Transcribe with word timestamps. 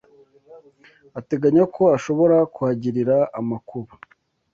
Ateganya 1.19 1.63
ko 1.75 1.83
ashobora 1.97 2.37
kuhagirira 2.53 3.17
amakuba 3.39 3.91